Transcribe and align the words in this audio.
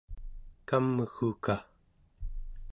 kamguka 0.67 1.55